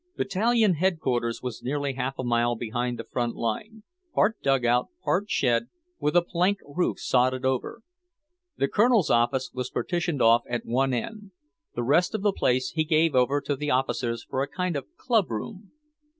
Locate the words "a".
2.17-2.23, 6.15-6.23, 14.41-14.47